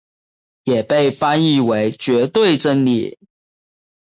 [0.63, 3.19] 也被翻译为绝对真理。